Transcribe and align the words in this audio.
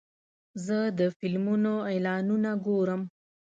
زه 0.65 0.77
د 0.99 1.01
فلمونو 1.17 1.73
اعلانونه 1.91 2.51
ګورم. 2.65 3.01